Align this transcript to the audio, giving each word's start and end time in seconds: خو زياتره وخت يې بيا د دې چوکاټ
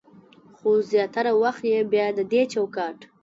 خو 0.57 0.69
زياتره 0.91 1.31
وخت 1.41 1.63
يې 1.71 1.79
بيا 1.91 2.07
د 2.17 2.19
دې 2.31 2.41
چوکاټ 2.53 2.97